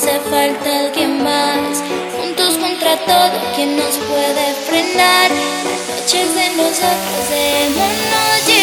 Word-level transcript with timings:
hace 0.00 0.18
falta 0.30 0.78
alguien 0.80 1.22
más. 1.22 1.82
Juntos 2.18 2.56
contra 2.56 2.96
todo, 3.04 3.38
¿quién 3.54 3.76
nos 3.76 3.96
puede 4.08 4.54
frenar? 4.66 5.30
Las 5.30 5.96
noches 6.00 6.34
de 6.34 6.48
nosotros, 6.56 7.28
démonos 7.28 8.59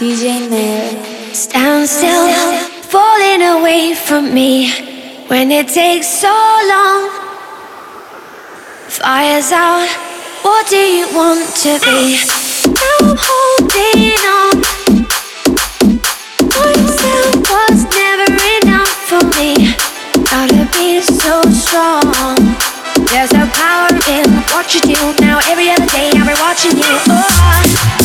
DJ 0.00 0.48
Mel. 0.48 1.04
Stand 1.34 1.86
still, 1.86 2.26
falling 2.88 3.42
away 3.42 3.92
from 3.92 4.32
me 4.32 4.72
when 5.28 5.52
it 5.52 5.68
takes 5.68 6.08
so 6.08 6.32
long. 6.72 7.10
Fire's 8.88 9.52
out, 9.52 9.86
what 10.40 10.66
do 10.70 10.76
you 10.76 11.04
want 11.14 11.44
to 11.56 11.78
be? 11.84 12.16
Now 12.64 13.12
I'm 13.12 13.16
holding 13.28 14.24
on. 14.40 14.56
One 16.48 16.84
sound 16.96 17.36
was 17.52 17.84
never 17.92 18.32
enough 18.64 18.96
for 19.04 19.20
me. 19.36 19.52
Gotta 20.32 20.64
be 20.72 21.02
so 21.04 21.42
strong. 21.60 22.40
There's 23.12 23.32
a 23.36 23.44
power 23.52 23.92
in 24.08 24.24
what 24.56 24.72
you 24.74 24.80
do. 24.80 25.00
Now 25.20 25.40
every 25.44 25.68
other 25.68 25.86
day 25.92 26.08
I've 26.14 26.24
been 26.26 26.40
watching 26.40 26.78
you. 26.78 26.88
Oh 26.88 27.99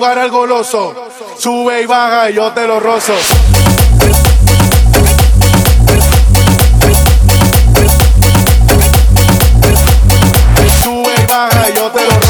jugar 0.00 0.18
al 0.18 0.30
goloso. 0.30 0.94
Sube 1.38 1.82
y 1.82 1.84
baja 1.86 2.30
y 2.30 2.34
yo 2.36 2.50
te 2.52 2.66
lo 2.66 2.80
rozo. 2.80 3.12
Sube 10.82 11.14
y 11.22 11.26
baja 11.26 11.68
y 11.68 11.76
yo 11.76 11.90
te 11.92 12.00
lo 12.04 12.16
rozo. 12.20 12.29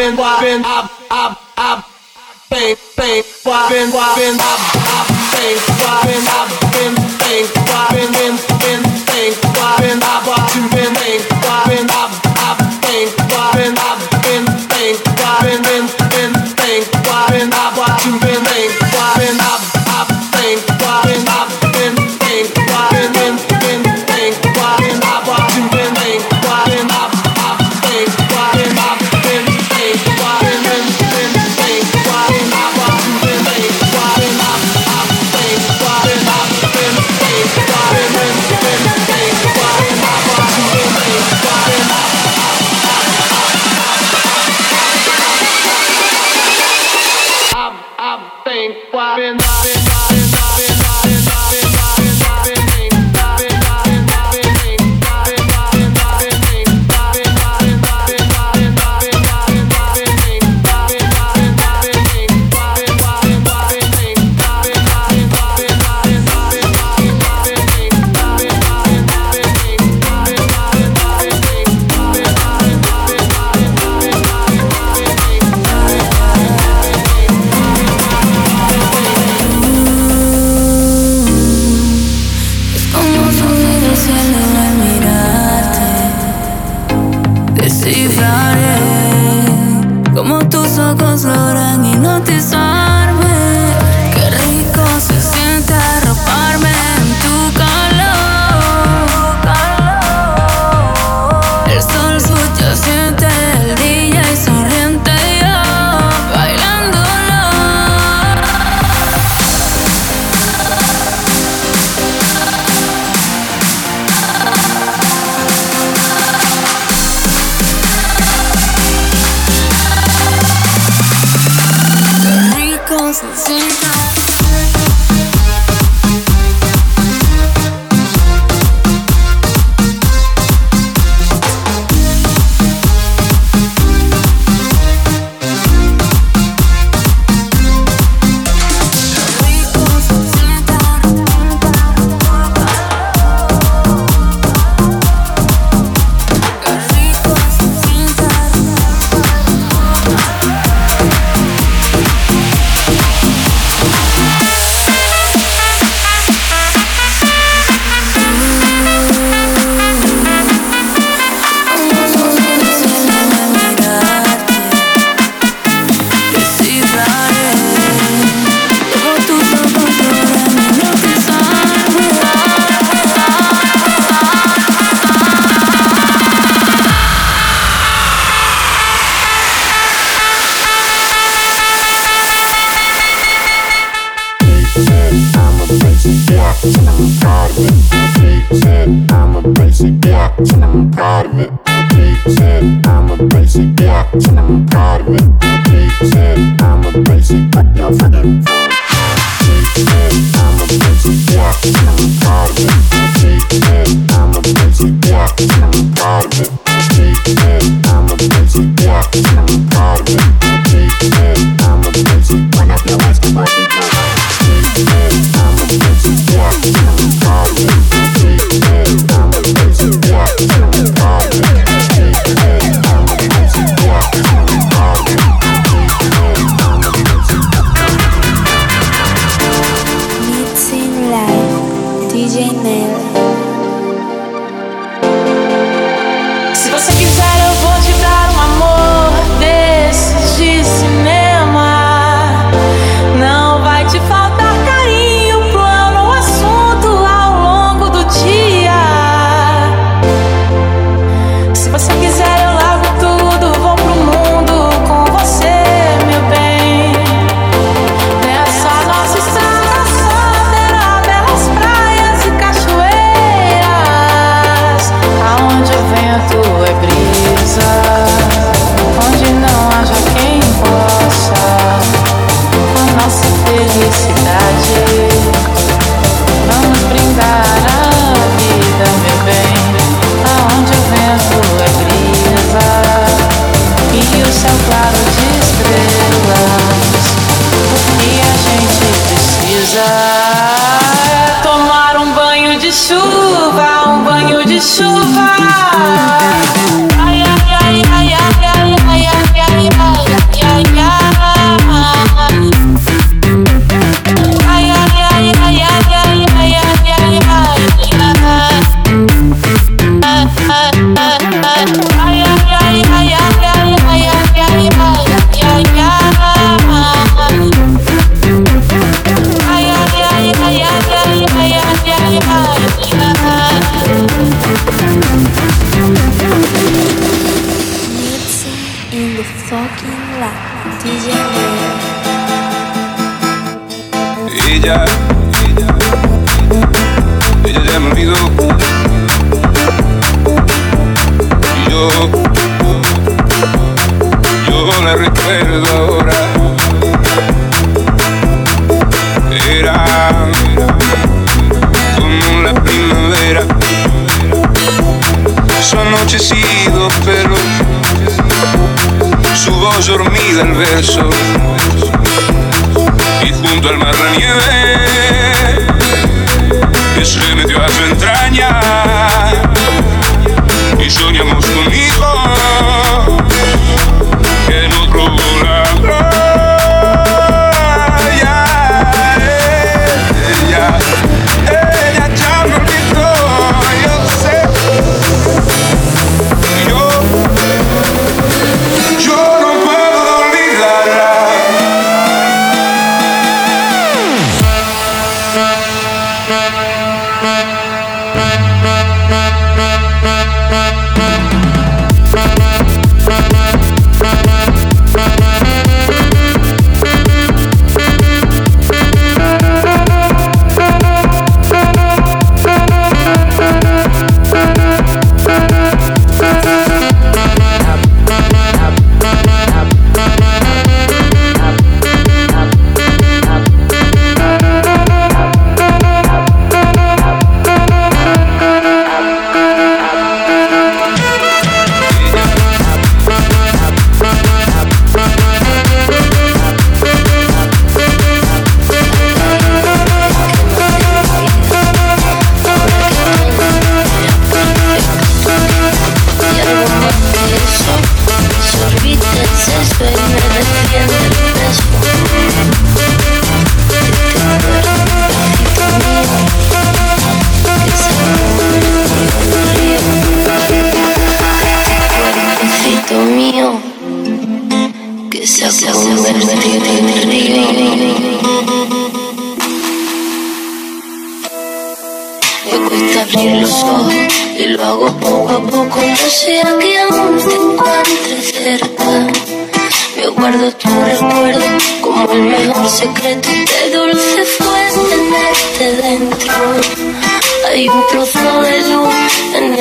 been, 0.00 0.16
i 0.18 0.40
been, 0.40 0.62
I've, 0.64 0.90
I've, 1.10 1.36
I've 1.60 1.84
been, 2.48 2.76
been, 2.96 3.22
been, 3.44 3.92
i 3.92 4.12
been, 4.16 4.36
I've 4.40 4.69